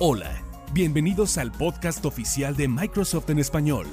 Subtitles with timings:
[0.00, 0.42] Hola,
[0.72, 3.86] bienvenidos al podcast oficial de Microsoft en español,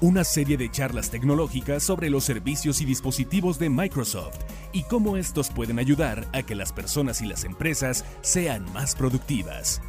[0.00, 4.36] una serie de charlas tecnológicas sobre los servicios y dispositivos de Microsoft
[4.72, 9.80] y cómo estos pueden ayudar a que las personas y las empresas sean más productivas.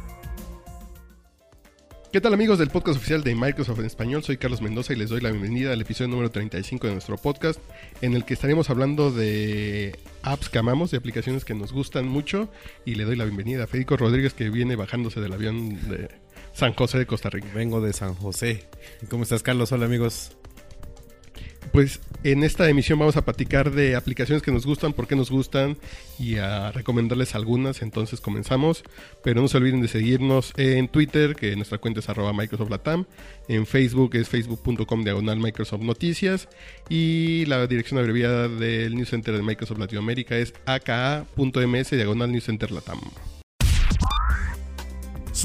[2.16, 4.24] ¿Qué tal amigos del podcast oficial de Microsoft en español?
[4.24, 7.60] Soy Carlos Mendoza y les doy la bienvenida al episodio número 35 de nuestro podcast
[8.00, 12.48] en el que estaremos hablando de apps que amamos, de aplicaciones que nos gustan mucho
[12.86, 16.08] y le doy la bienvenida a Federico Rodríguez que viene bajándose del avión de
[16.54, 17.48] San José de Costa Rica.
[17.54, 18.66] Vengo de San José.
[19.10, 19.70] ¿Cómo estás Carlos?
[19.72, 20.38] Hola amigos.
[21.72, 25.30] Pues en esta emisión vamos a platicar de aplicaciones que nos gustan, por qué nos
[25.30, 25.76] gustan
[26.18, 27.82] y a recomendarles algunas.
[27.82, 28.82] Entonces comenzamos,
[29.22, 33.04] pero no se olviden de seguirnos en Twitter, que nuestra cuenta es arroba Microsoft Latam,
[33.48, 36.48] en Facebook es facebook.com diagonal Microsoft Noticias
[36.88, 42.70] y la dirección abreviada del News Center de Microsoft Latinoamérica es aka.ms diagonal News Center
[42.72, 43.00] Latam.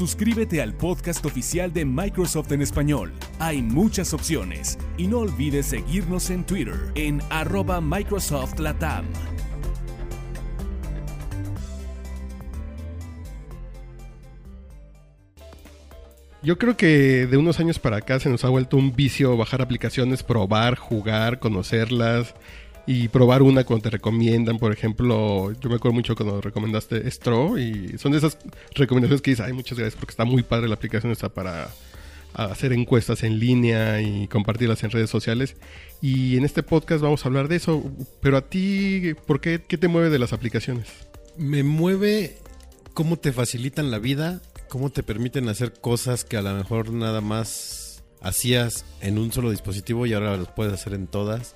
[0.02, 3.12] Suscríbete al podcast oficial de Microsoft en español.
[3.38, 9.04] Hay muchas opciones y no olvides seguirnos en Twitter en arroba Microsoft Latam.
[16.42, 19.62] Yo creo que de unos años para acá se nos ha vuelto un vicio bajar
[19.62, 22.34] aplicaciones, probar, jugar, conocerlas
[22.86, 24.58] y probar una cuando te recomiendan.
[24.58, 28.38] Por ejemplo, yo me acuerdo mucho cuando recomendaste Stro y son de esas
[28.74, 31.68] recomendaciones que dices, ay, muchas gracias porque está muy padre la aplicación, está para
[32.34, 35.56] hacer encuestas en línea y compartirlas en redes sociales.
[36.00, 37.84] Y en este podcast vamos a hablar de eso.
[38.20, 40.88] Pero a ti, ¿por qué, qué te mueve de las aplicaciones?
[41.36, 42.36] Me mueve
[42.94, 47.20] cómo te facilitan la vida, cómo te permiten hacer cosas que a lo mejor nada
[47.20, 51.54] más hacías en un solo dispositivo y ahora las puedes hacer en todas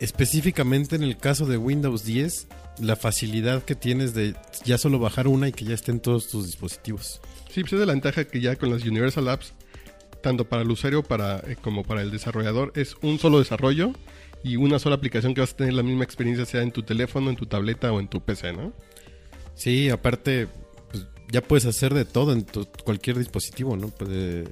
[0.00, 2.48] específicamente en el caso de Windows 10,
[2.80, 6.28] la facilidad que tienes de ya solo bajar una y que ya esté en todos
[6.28, 7.20] tus dispositivos.
[7.50, 9.54] Sí, pues es de la ventaja que ya con las Universal Apps,
[10.22, 13.92] tanto para el usuario para, eh, como para el desarrollador, es un solo desarrollo
[14.42, 17.30] y una sola aplicación que vas a tener la misma experiencia sea en tu teléfono,
[17.30, 18.72] en tu tableta o en tu PC, ¿no?
[19.54, 20.46] Sí, aparte,
[20.90, 22.46] pues, ya puedes hacer de todo en
[22.84, 23.88] cualquier dispositivo, ¿no?
[23.88, 24.44] Puede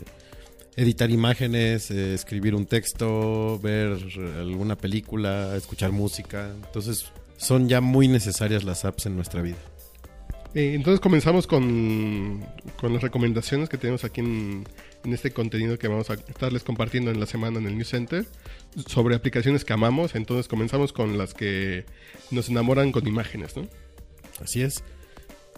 [0.77, 3.99] editar imágenes, eh, escribir un texto, ver
[4.39, 6.53] alguna película, escuchar música.
[6.67, 9.57] Entonces son ya muy necesarias las apps en nuestra vida.
[10.55, 12.45] Eh, entonces comenzamos con,
[12.81, 14.65] con, las recomendaciones que tenemos aquí en,
[15.05, 18.27] en, este contenido que vamos a estarles compartiendo en la semana en el News Center
[18.87, 20.15] sobre aplicaciones que amamos.
[20.15, 21.85] Entonces comenzamos con las que
[22.31, 23.67] nos enamoran con imágenes, ¿no?
[24.41, 24.83] Así es.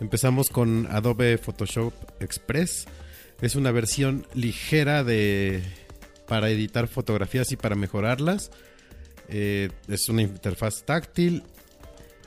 [0.01, 2.87] Empezamos con Adobe Photoshop Express
[3.41, 5.63] es una versión ligera de
[6.27, 8.51] para editar fotografías y para mejorarlas.
[9.29, 11.43] Eh, es una interfaz táctil.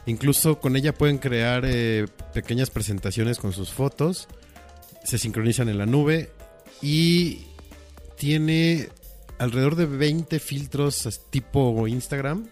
[0.05, 4.27] Incluso con ella pueden crear eh, pequeñas presentaciones con sus fotos.
[5.03, 6.31] Se sincronizan en la nube.
[6.81, 7.45] Y
[8.17, 8.89] tiene
[9.37, 12.47] alrededor de 20 filtros tipo Instagram.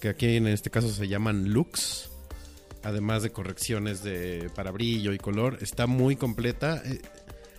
[0.00, 2.08] Que aquí en este caso se llaman looks.
[2.82, 5.58] Además de correcciones de para brillo y color.
[5.60, 6.82] Está muy completa.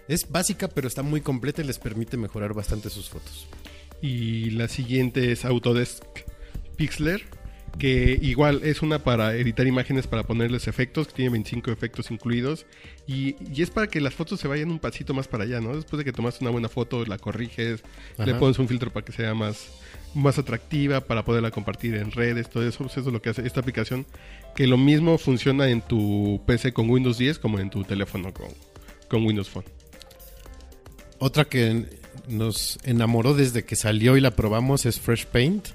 [0.08, 3.48] Es básica, pero está muy completa y les permite mejorar bastante sus fotos.
[4.02, 6.04] Y la siguiente es Autodesk
[6.76, 7.24] Pixler,
[7.78, 12.66] que igual es una para editar imágenes, para ponerles efectos, que tiene 25 efectos incluidos.
[13.08, 15.76] Y, es para que las fotos se vayan un pasito más para allá, ¿no?
[15.76, 17.84] Después de que tomaste una buena foto, la corriges,
[18.18, 19.70] le pones un filtro para que sea más,
[20.14, 22.80] más atractiva, para poderla compartir en redes, todo eso.
[22.80, 24.06] Pues eso es lo que hace esta aplicación,
[24.56, 28.50] que lo mismo funciona en tu PC con Windows 10 como en tu teléfono con,
[29.08, 29.83] con Windows Phone.
[31.26, 31.86] Otra que
[32.28, 35.70] nos enamoró desde que salió y la probamos es Fresh Paint,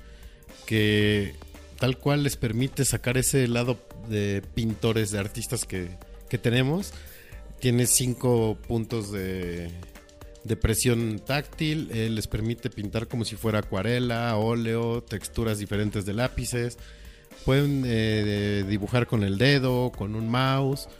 [0.66, 1.36] que
[1.78, 3.78] tal cual les permite sacar ese lado
[4.10, 5.88] de pintores, de artistas que,
[6.42, 6.92] tenemos.
[7.60, 9.70] Tiene cinco puntos de,
[10.60, 16.76] presión táctil, eh, les permite pintar como si fuera acuarela, óleo, texturas diferentes de lápices.
[17.46, 20.90] Pueden eh, dibujar con el dedo, con un mouse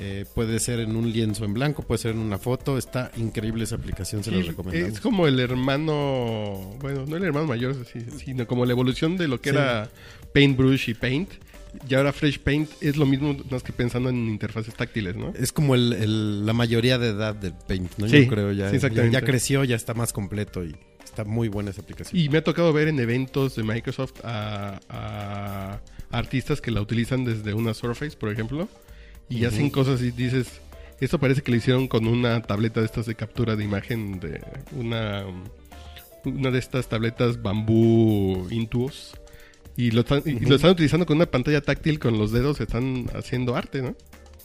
[0.00, 2.76] eh, puede ser en un lienzo en blanco, puede ser en una foto.
[2.78, 4.88] Está increíble esa aplicación, se los recomiendo.
[4.88, 7.76] Es como el hermano, bueno, no el hermano mayor,
[8.18, 9.88] sino como la evolución de lo que era
[10.32, 11.30] Paintbrush y Paint.
[11.88, 15.32] Y ahora Fresh Paint es lo mismo, más que pensando en interfaces táctiles, ¿no?
[15.36, 18.06] Es como la mayoría de edad del Paint, ¿no?
[18.06, 22.20] Yo creo ya, ya, creció, ya está más completo y está muy buena esa aplicación.
[22.20, 25.80] Y me ha tocado ver en eventos de Microsoft a, a
[26.10, 28.68] artistas que la utilizan desde una Surface, por ejemplo
[29.28, 30.60] y hacen cosas y dices,
[31.00, 34.40] esto parece que lo hicieron con una tableta de estas de captura de imagen, de
[34.72, 35.24] una,
[36.24, 39.14] una de estas tabletas bambú Intuos.
[39.76, 43.10] Y lo, están, y lo están utilizando con una pantalla táctil con los dedos, están
[43.14, 43.96] haciendo arte, ¿no?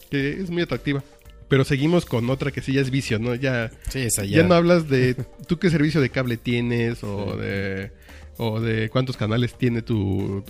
[0.10, 1.04] Que es muy atractiva.
[1.48, 3.36] Pero seguimos con otra que sí ya es vicio, ¿no?
[3.36, 4.38] Ya, Sí, esa ya.
[4.38, 4.44] ya.
[4.44, 5.16] no hablas de
[5.48, 7.92] tú qué servicio de cable tienes o de
[8.38, 10.44] o de cuántos canales tiene tu,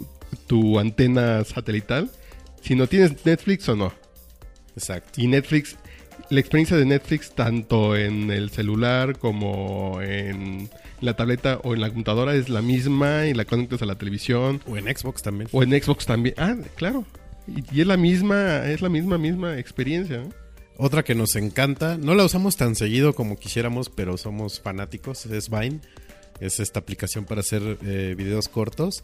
[0.47, 2.09] tu antena satelital,
[2.61, 3.93] sino tienes Netflix o no.
[4.75, 5.21] Exacto.
[5.21, 5.75] Y Netflix,
[6.29, 10.69] la experiencia de Netflix tanto en el celular como en
[11.01, 14.61] la tableta o en la computadora es la misma y la conectas a la televisión
[14.67, 15.49] O en Xbox también.
[15.51, 16.35] o en Xbox también.
[16.37, 17.05] Ah, claro.
[17.47, 20.17] Y, y es la misma, es la misma misma experiencia.
[20.19, 20.29] ¿no?
[20.81, 25.49] Otra que nos encanta, no la usamos tan seguido como quisiéramos, pero somos fanáticos, es
[25.49, 25.81] Vine.
[26.39, 29.03] Es esta aplicación para hacer eh, videos cortos.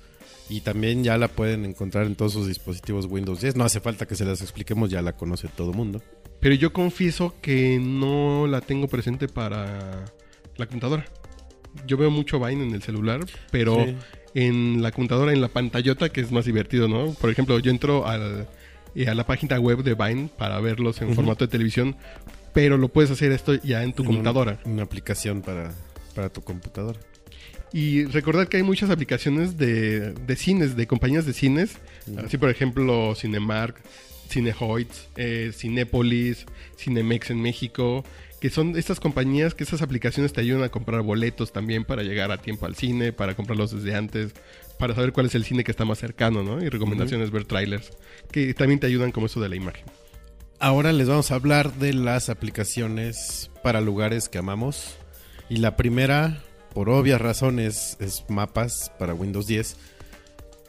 [0.50, 3.56] Y también ya la pueden encontrar en todos sus dispositivos Windows 10.
[3.56, 6.02] No hace falta que se las expliquemos, ya la conoce todo el mundo.
[6.40, 10.06] Pero yo confieso que no la tengo presente para
[10.58, 11.06] la computadora.
[11.88, 13.22] Yo veo mucho Vine en el celular,
[13.52, 13.96] pero Sí.
[14.36, 17.12] en la computadora, en la pantallota, que es más divertido, ¿no?
[17.14, 18.48] Por ejemplo, yo entro al,
[18.96, 21.98] eh, a la página web de Vine para verlos en formato de televisión,
[22.54, 24.60] pero lo puedes hacer esto ya en tu En computadora.
[24.66, 25.74] un- una aplicación para,
[26.14, 27.00] para tu computadora.
[27.74, 31.78] Y recordar que hay muchas aplicaciones de, de cines, de compañías de cines.
[32.24, 33.76] Así, por ejemplo, Cinemark,
[34.30, 36.46] Cinehoids, eh, Cinépolis,
[36.78, 38.04] Cinemex en México.
[38.40, 42.32] Que son estas compañías que estas aplicaciones te ayudan a comprar boletos también para llegar
[42.32, 44.34] a tiempo al cine, para comprarlos desde antes,
[44.78, 46.64] para saber cuál es el cine que está más cercano, ¿no?
[46.64, 47.92] Y recomendaciones, ver trailers,
[48.32, 49.86] que también te ayudan como eso de la imagen.
[50.60, 54.96] Ahora les vamos a hablar de las aplicaciones para lugares que amamos.
[55.50, 56.44] Y la primera,
[56.76, 59.78] por obvias razones, es Mapas para Windows 10.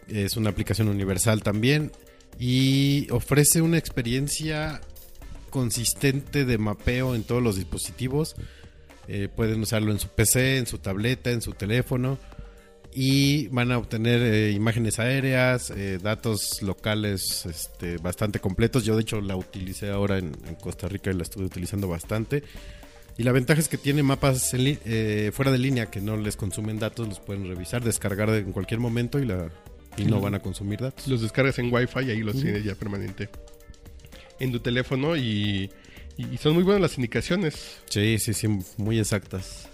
[0.06, 1.90] Es una aplicación universal también.
[2.38, 4.80] Y ofrece una experiencia
[5.50, 8.36] consistente de mapeo en todos los dispositivos.
[9.08, 12.18] Eh, pueden usarlo en su PC, en su tableta, en su teléfono.
[12.94, 18.84] Y van a obtener eh, imágenes aéreas, eh, datos locales este, bastante completos.
[18.84, 22.44] Yo de hecho la utilicé ahora en, en Costa Rica y la estuve utilizando bastante.
[23.18, 26.36] Y la ventaja es que tiene mapas en eh, fuera de línea que no les
[26.36, 29.50] consumen datos, los pueden revisar, descargar en cualquier momento y, la,
[29.96, 31.08] y no van a consumir datos.
[31.08, 33.30] Los descargas en Wi-Fi y ahí los tienes ya permanente
[34.38, 35.70] en tu teléfono y,
[36.18, 37.78] y son muy buenas las indicaciones.
[37.88, 39.68] Sí, sí, sí, muy exactas.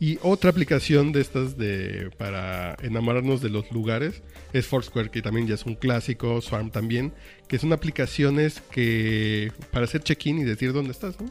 [0.00, 5.48] Y otra aplicación de estas de para enamorarnos de los lugares es Foursquare, que también
[5.48, 7.12] ya es un clásico, Swarm también,
[7.48, 11.26] que son aplicaciones que para hacer check-in y decir dónde estás, ¿no?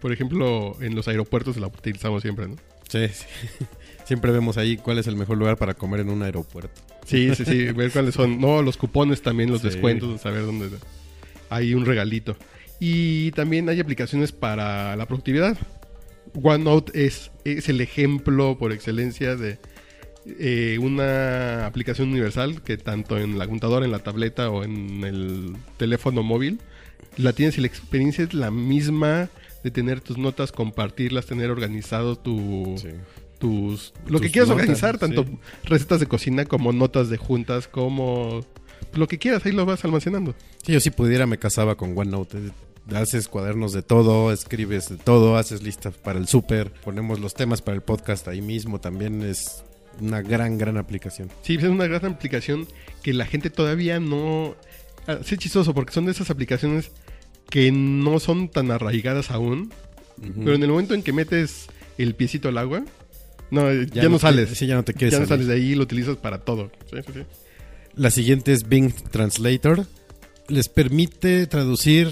[0.00, 2.56] Por ejemplo, en los aeropuertos la utilizamos siempre, ¿no?
[2.88, 3.24] Sí, sí.
[4.04, 6.80] Siempre vemos ahí cuál es el mejor lugar para comer en un aeropuerto.
[7.04, 8.40] Sí, sí, sí, ver cuáles son.
[8.40, 9.68] No, los cupones también, los Sí.
[9.68, 10.70] descuentos, saber dónde
[11.50, 12.34] hay un regalito.
[12.80, 15.58] Y también hay aplicaciones para la productividad.
[16.42, 19.58] OneNote es, es el ejemplo por excelencia de
[20.38, 25.56] eh, una aplicación universal que tanto en la computadora, en la tableta o en el
[25.76, 26.60] teléfono móvil
[27.16, 29.28] la tienes y la experiencia es la misma
[29.62, 32.88] de tener tus notas, compartirlas, tener organizado tu, Sí.
[33.38, 35.38] tus lo que quieras notas, organizar, tanto sí.
[35.64, 38.40] recetas de cocina como notas de juntas, como
[38.94, 40.34] lo que quieras, ahí lo vas almacenando.
[40.64, 42.38] Sí, yo si pudiera me casaba con OneNote.
[42.94, 47.60] Haces cuadernos de todo, escribes de todo, haces listas para el súper, ponemos los temas
[47.60, 48.80] para el podcast ahí mismo.
[48.80, 49.62] También es
[50.00, 51.28] una gran, gran aplicación.
[51.42, 52.66] Sí, es una gran aplicación
[53.02, 54.54] que la gente todavía no...
[55.06, 56.90] Ah, sí, es chistoso, porque son de esas aplicaciones
[57.50, 59.72] que no son tan arraigadas aún,
[60.20, 62.84] pero en el momento en que metes el piecito al agua,
[63.50, 64.50] no, ya, no, sales.
[64.50, 65.46] Sí, ya no te quieres ya no salir.
[65.46, 66.70] sales de ahí y lo utilizas para todo.
[66.90, 67.20] Sí, sí, sí.
[67.94, 69.86] La siguiente es Bing Translator.
[70.48, 72.08] Les permite traducir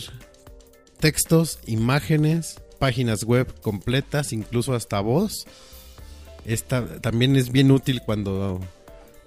[0.98, 5.46] textos, imágenes, páginas web completas, incluso hasta voz.
[6.44, 8.60] Esta también es bien útil cuando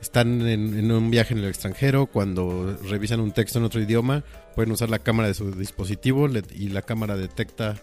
[0.02, 4.24] están en, un viaje en el extranjero, cuando revisan un texto en otro idioma,
[4.56, 7.76] pueden usar la cámara de su dispositivo y la cámara detecta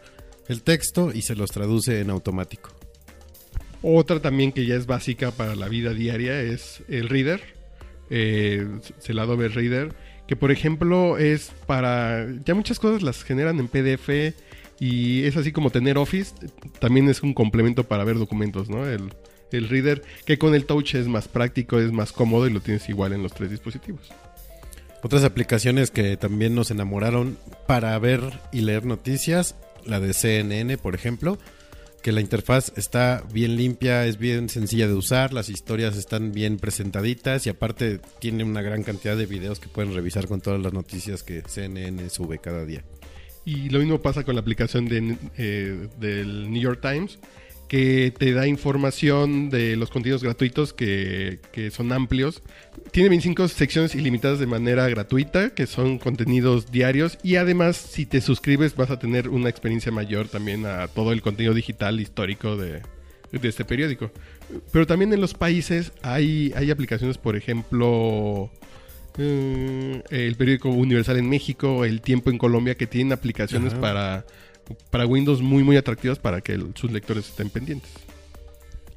[0.48, 2.70] el texto y se los traduce en automático.
[3.82, 7.42] Otra también que ya es básica para la vida diaria es el Reader,
[8.10, 8.66] eh,
[9.06, 9.94] el Adobe Reader,
[10.26, 12.26] que por ejemplo es para...
[12.44, 14.34] Ya muchas cosas las generan en PDF
[14.80, 16.34] y es así como tener Office,
[16.78, 18.86] también es un complemento para ver documentos, ¿no?
[18.86, 19.10] El,
[19.56, 22.88] el Reader, que con el Touch es más práctico, es más cómodo y lo tienes
[22.88, 24.12] igual en los tres dispositivos.
[25.02, 28.20] Otras aplicaciones que también nos enamoraron para ver
[28.52, 31.38] y leer noticias, la de CNN, por ejemplo,
[32.02, 36.56] que la interfaz está bien limpia, es bien sencilla de usar, las historias están bien
[36.56, 40.72] presentaditas y aparte tiene una gran cantidad de videos que pueden revisar con todas las
[40.72, 42.84] noticias que CNN sube cada día.
[43.44, 47.18] Y lo mismo pasa con la aplicación de, eh, del New York Times,
[47.68, 52.42] que te da información de los contenidos gratuitos que, que son amplios.
[52.92, 57.18] Tiene 25 secciones ilimitadas de manera gratuita, que son contenidos diarios.
[57.22, 61.22] Y además, si te suscribes, vas a tener una experiencia mayor también a todo el
[61.22, 62.82] contenido digital histórico de,
[63.32, 64.10] de este periódico.
[64.72, 68.50] Pero también en los países hay, hay aplicaciones, por ejemplo,
[69.18, 73.80] eh, el periódico Universal en México, El Tiempo en Colombia, que tienen aplicaciones Ajá.
[73.80, 74.26] para,
[74.90, 77.90] para Windows muy, muy atractivas para que sus lectores estén pendientes.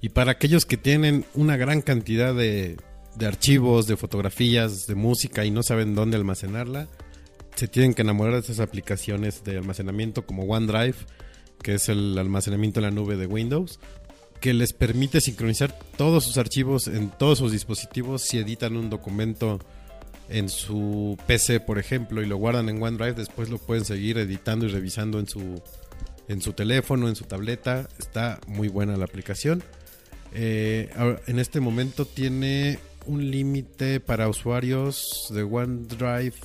[0.02, 2.78] Y para aquellos que tienen una gran cantidad de,
[3.16, 6.88] de archivos, de fotografías, de música y no saben dónde almacenarla,
[7.56, 10.96] se tienen que enamorar de esas aplicaciones de almacenamiento como OneDrive,
[11.62, 13.80] que es el almacenamiento en la nube de Windows,
[14.40, 19.60] que les permite sincronizar todos sus archivos en todos sus dispositivos si editan un documento
[20.30, 24.66] en su PC, por ejemplo, y lo guardan en OneDrive, después lo pueden seguir editando
[24.66, 25.62] y revisando en su
[26.30, 27.90] en su teléfono, en su tableta.
[27.98, 29.64] Está muy buena la aplicación.
[30.32, 30.90] Eh,
[31.26, 36.36] en este momento tiene un límite para usuarios de OneDrive.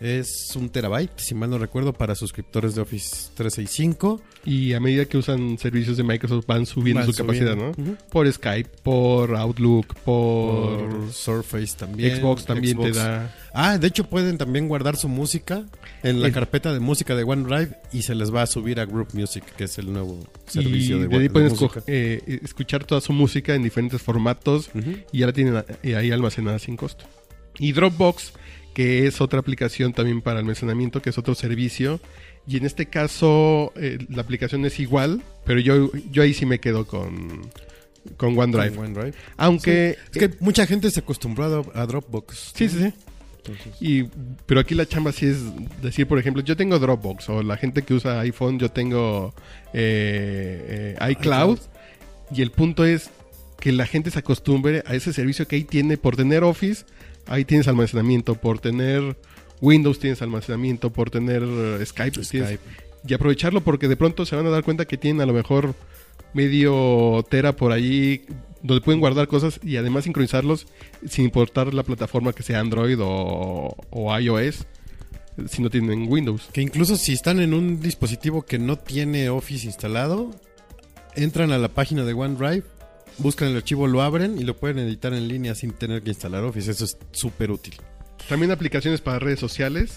[0.00, 4.20] Es un terabyte, si mal no recuerdo, para suscriptores de Office 365.
[4.44, 7.72] Y a medida que usan servicios de Microsoft van subiendo Van su capacidad, ¿no?
[8.10, 12.16] Por Skype, por Outlook, por, Por Surface también.
[12.16, 12.92] Xbox también Xbox.
[12.92, 13.34] te da...
[13.52, 15.64] Ah, de hecho pueden también guardar su música
[16.02, 18.84] en la El- carpeta de música de OneDrive y se les va a subir a
[18.84, 21.80] Group Music, que es el nuevo servicio y de, de ahí de pueden música.
[21.80, 24.70] esco- eh, escuchar toda su música en diferentes formatos
[25.12, 27.04] y ya la tienen eh, ahí almacenada sin costo.
[27.58, 28.32] Y Dropbox,
[28.74, 32.00] que es otra aplicación también para almacenamiento, que es otro servicio.
[32.46, 36.60] Y en este caso eh, la aplicación es igual, pero yo, yo ahí sí me
[36.60, 37.50] quedo con,
[38.16, 38.74] con OneDrive.
[38.74, 39.14] Con OneDrive.
[39.36, 39.96] Aunque...
[40.12, 42.52] Es que mucha gente se acostumbró a a Dropbox.
[42.54, 42.92] Sí, sí, sí.
[43.38, 44.04] Entonces, Y,
[44.46, 45.38] pero aquí la chamba sí es
[45.82, 49.34] decir, por ejemplo, yo tengo Dropbox o la gente que usa iPhone, yo tengo
[49.72, 51.58] eh, eh, iCloud.
[52.30, 53.10] Y el punto es
[53.60, 56.84] que la gente se acostumbre a ese servicio que ahí tiene por tener Office,
[57.28, 59.16] ahí tienes almacenamiento, por tener
[59.60, 62.60] Windows tienes almacenamiento, por tener eh, Skype, tienes- Skype.
[63.06, 65.74] y aprovecharlo porque de pronto se van a dar cuenta que tienen a lo mejor
[66.34, 68.22] medio tera por allí
[68.62, 70.66] donde pueden guardar cosas y además sincronizarlos
[71.08, 74.66] sin importar la plataforma que sea Android o, o iOS
[75.48, 76.48] si no tienen Windows.
[76.52, 80.32] Que incluso si están en un dispositivo que no tiene Office instalado,
[81.14, 82.64] entran a la página de OneDrive,
[83.18, 86.44] buscan el archivo, lo abren y lo pueden editar en línea sin tener que instalar
[86.44, 86.70] Office.
[86.70, 87.74] Eso es súper útil.
[88.28, 89.96] También aplicaciones para redes sociales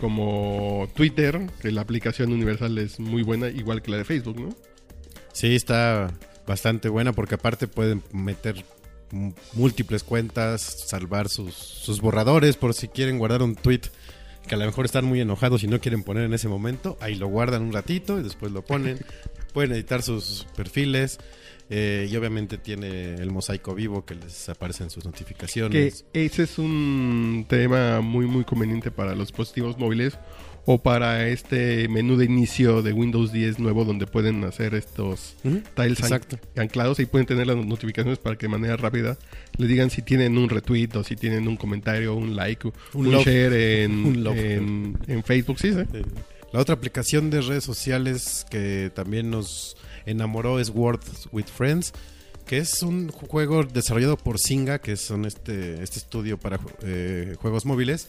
[0.00, 4.54] como Twitter, que la aplicación universal es muy buena, igual que la de Facebook, ¿no?
[5.32, 6.12] Sí, está
[6.46, 8.64] bastante buena porque aparte pueden meter
[9.54, 13.82] múltiples cuentas, salvar sus, sus borradores por si quieren guardar un tweet
[14.46, 16.96] que a lo mejor están muy enojados y no quieren poner en ese momento.
[17.00, 19.04] Ahí lo guardan un ratito y después lo ponen.
[19.52, 21.18] pueden editar sus perfiles.
[21.70, 26.04] Eh, y obviamente tiene el mosaico vivo que les aparecen sus Que notificaciones.
[26.12, 30.18] ese es un tema muy muy conveniente para los dispositivos móviles
[30.68, 35.36] o para este menú de inicio de Windows 10 nuevo donde pueden hacer estos
[35.74, 36.38] tiles Exacto.
[36.56, 39.16] anclados y pueden tener las notificaciones para que de manera rápida
[39.58, 43.12] le digan si tienen un retweet o si tienen un comentario, un like, un, Un
[43.12, 43.24] love.
[43.24, 43.52] share
[43.84, 44.36] en, Un love.
[44.38, 45.80] en, en Facebook, sí, sí.
[45.92, 46.02] Eh,
[46.52, 51.92] La otra aplicación de redes sociales que también nos enamoró es Words with Friends,
[52.46, 57.66] que es un juego desarrollado por Singa, que son este, este estudio para eh, juegos
[57.66, 58.08] móviles,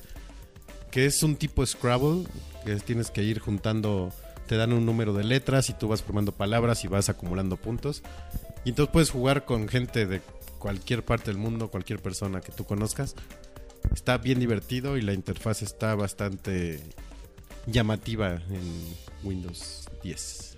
[0.91, 2.25] que es un tipo Scrabble,
[2.63, 4.13] que es- tienes que ir juntando,
[4.47, 8.03] te dan un número de letras y tú vas formando palabras y vas acumulando puntos.
[8.63, 10.21] Y entonces puedes jugar con gente de
[10.59, 13.15] cualquier parte del mundo, cualquier persona que tú conozcas.
[13.93, 16.79] Está bien divertido y la interfaz está bastante
[17.65, 20.56] llamativa en Windows 10.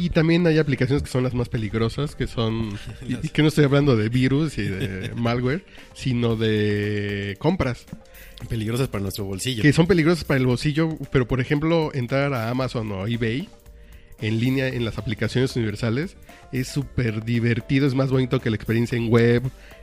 [0.00, 2.78] Y también hay aplicaciones que son las más peligrosas, que son...
[3.08, 5.64] y, y que no estoy hablando de virus y de malware,
[5.94, 7.84] sino de compras.
[8.48, 9.62] Peligrosas para nuestro bolsillo.
[9.62, 13.48] Que son peligrosas para el bolsillo, pero por ejemplo, entrar a Amazon o eBay
[14.20, 16.16] en línea en las aplicaciones universales
[16.52, 19.42] es súper divertido, es más bonito que la experiencia en web,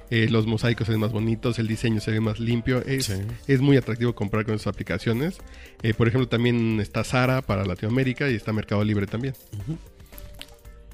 [0.10, 3.14] eh, los mosaicos se ven más bonitos, el diseño se ve más limpio, es, Sí.
[3.48, 5.38] es muy atractivo comprar con esas aplicaciones.
[5.84, 9.34] Eh, por ejemplo, también está Sara para Latinoamérica y está Mercado Libre también.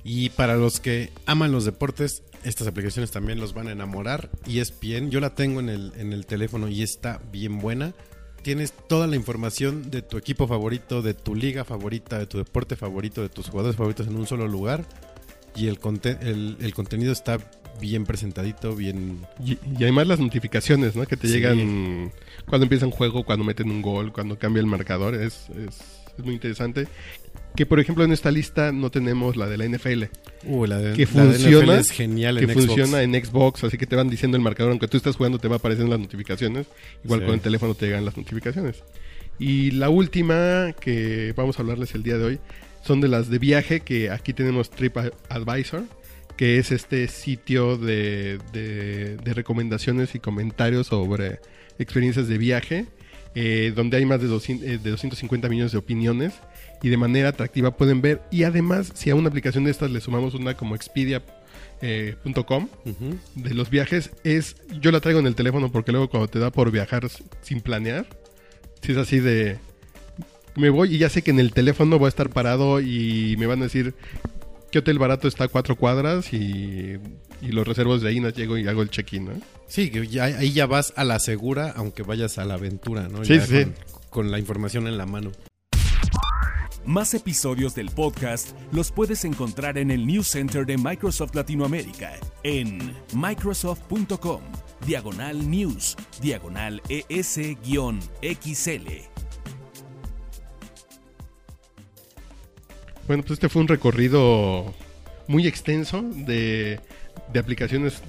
[0.04, 4.30] Y para los que aman los deportes, estas aplicaciones también los van a enamorar.
[4.46, 7.94] Y es bien, yo la tengo en el, en el teléfono y está bien buena.
[8.42, 12.76] Tienes toda la información de tu equipo favorito, de tu liga favorita, de tu deporte
[12.76, 14.86] favorito, de tus jugadores favoritos en un solo lugar.
[15.56, 15.80] Y el,
[16.22, 17.38] el, el contenido está
[17.80, 19.20] bien presentadito, bien...
[19.44, 21.06] Y, y además las notificaciones, ¿no?
[21.06, 21.34] Que te Sí.
[21.34, 22.12] llegan
[22.48, 25.82] cuando empieza un juego, cuando meten un gol, cuando cambia el marcador, es, es-
[26.18, 26.88] es muy interesante.
[27.56, 30.04] Que por ejemplo en esta lista no tenemos la de la NFL.
[30.46, 32.66] Uh, la de, que la funciona, NFL es genial que en Xbox.
[32.66, 35.48] funciona en Xbox, así que te van diciendo el marcador, aunque tú estás jugando te
[35.48, 36.68] va apareciendo las notificaciones,
[37.04, 37.26] igual Sí.
[37.26, 38.84] con el teléfono te llegan las notificaciones.
[39.40, 42.40] Y la última que vamos a hablarles el día de hoy
[42.84, 45.84] son de las de viaje, que aquí tenemos TripAdvisor,
[46.42, 51.40] que es este sitio de, de- de recomendaciones y comentarios sobre
[51.78, 52.88] experiencias de viaje,
[53.36, 56.34] eh, donde hay más de, 200, eh, de 250 millones de opiniones
[56.82, 58.24] y de manera atractiva pueden ver.
[58.32, 63.18] Y además, si a una aplicación de estas le sumamos una como Expedia.com Ujú.
[63.36, 66.50] de los viajes, es yo la traigo en el teléfono porque luego cuando te da
[66.50, 67.08] por viajar
[67.44, 68.08] sin planear,
[68.82, 69.60] si es así de
[70.56, 73.46] me voy y ya sé que en el teléfono voy a estar parado y me
[73.46, 73.94] van a decir
[74.72, 76.98] qué hotel barato está a cuatro cuadras y,
[77.42, 79.32] y los reservos de ahí no llego y hago el check-in, ¿no?
[79.68, 83.24] Sí, que ya- ahí ya vas a la segura, aunque vayas a la aventura, ¿no?
[83.26, 83.64] Sí, Ya sí.
[83.66, 83.76] Con,
[84.10, 85.32] con la información en la mano.
[86.84, 92.14] Más episodios del podcast los puedes encontrar en el News Center de Microsoft Latinoamérica
[92.44, 94.42] en microsoft.com,
[94.88, 99.11] diagonal news, diagonal ES-XL.
[103.12, 104.74] Bueno, pues este fue un recorrido
[105.28, 106.80] muy extenso de,
[107.34, 108.02] de aplicaciones.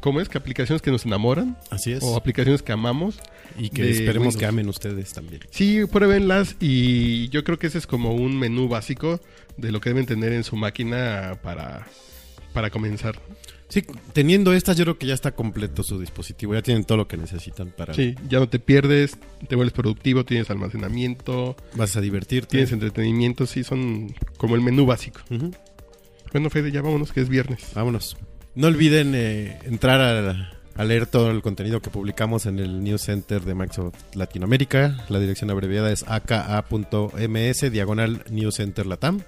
[0.00, 0.30] ¿Cómo es?
[0.30, 2.02] Que aplicaciones que nos enamoran Así es.
[2.02, 3.18] o aplicaciones que amamos.
[3.58, 4.36] y que esperemos Windows.
[4.38, 5.42] que amen ustedes también.
[5.50, 9.20] Sí, pruébenlas y yo creo que ese es como un menú básico
[9.58, 11.86] de lo que deben tener en su máquina para,
[12.52, 13.18] para comenzar.
[13.68, 16.54] Sí, teniendo estas, yo creo que ya está completo su dispositivo.
[16.54, 17.94] Ya tienen todo lo que necesitan para.
[17.94, 19.16] Sí, ya no te pierdes,
[19.48, 22.48] te vuelves productivo, tienes almacenamiento, Vas a divertirte.
[22.50, 25.20] tienes entretenimiento, sí, son como el menú básico.
[26.32, 27.70] Bueno, Fede, ya vámonos que es viernes.
[27.74, 28.16] Vámonos.
[28.56, 33.02] No olviden eh, entrar a, a leer todo el contenido que publicamos en el News
[33.02, 35.04] Center de Microsoft Latinoamérica.
[35.08, 39.20] La dirección abreviada es aka.ms, diagonal News Center Latam.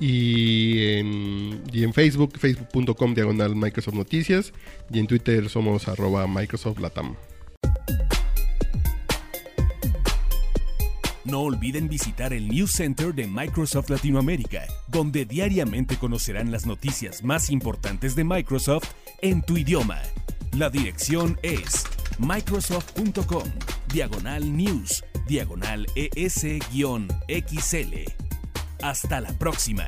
[0.00, 4.52] Y en, y en Facebook, facebook.com diagonal Microsoft Noticias.
[4.90, 7.16] Y en Twitter somos arroba Microsoft Latam.
[11.24, 17.48] No olviden visitar el News Center de Microsoft Latinoamérica, donde diariamente conocerán las noticias más
[17.48, 20.02] importantes de Microsoft en tu idioma.
[20.52, 21.84] La dirección es
[22.18, 23.44] microsoft.com,
[23.92, 26.74] diagonal news, diagonal ES-XL.
[28.82, 29.86] Hasta la próxima.